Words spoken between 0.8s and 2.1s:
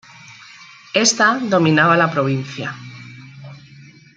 Esta dominaba la